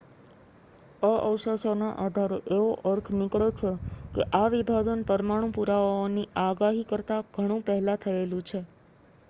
[1.01, 3.71] આ અવશેષોના આધારે એવો અર્થ નીકળે છે
[4.15, 8.59] કે આ વિભાજન પરમાણુ પુરાવાઓની આગાહી કરતા ઘણું પહેલા થયેલું છે